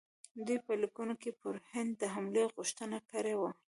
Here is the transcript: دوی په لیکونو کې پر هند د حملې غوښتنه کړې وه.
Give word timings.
دوی 0.45 0.57
په 0.65 0.73
لیکونو 0.81 1.13
کې 1.21 1.31
پر 1.41 1.55
هند 1.71 1.91
د 2.01 2.03
حملې 2.13 2.43
غوښتنه 2.53 2.97
کړې 3.11 3.33
وه. 3.39 3.49